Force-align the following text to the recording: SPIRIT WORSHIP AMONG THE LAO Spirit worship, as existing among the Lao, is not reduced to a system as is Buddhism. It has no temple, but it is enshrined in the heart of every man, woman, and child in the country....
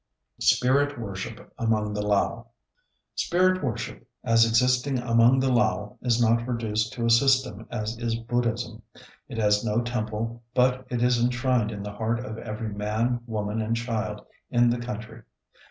SPIRIT 0.39 0.97
WORSHIP 0.99 1.53
AMONG 1.59 1.93
THE 1.93 2.01
LAO 2.01 2.47
Spirit 3.13 3.63
worship, 3.63 4.07
as 4.23 4.47
existing 4.47 4.97
among 4.97 5.39
the 5.39 5.51
Lao, 5.53 5.99
is 6.01 6.19
not 6.19 6.47
reduced 6.47 6.91
to 6.93 7.05
a 7.05 7.09
system 7.11 7.67
as 7.69 7.99
is 7.99 8.15
Buddhism. 8.15 8.81
It 9.29 9.37
has 9.37 9.63
no 9.63 9.79
temple, 9.81 10.41
but 10.55 10.87
it 10.89 11.03
is 11.03 11.23
enshrined 11.23 11.69
in 11.69 11.83
the 11.83 11.93
heart 11.93 12.19
of 12.25 12.39
every 12.39 12.73
man, 12.73 13.19
woman, 13.27 13.61
and 13.61 13.75
child 13.75 14.25
in 14.49 14.71
the 14.71 14.79
country.... 14.79 15.21